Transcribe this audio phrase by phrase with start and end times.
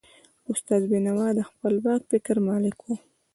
[0.51, 2.87] استاد بینوا د خپلواک فکر مالک و.